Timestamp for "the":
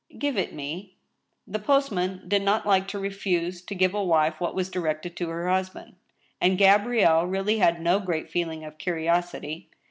1.45-1.59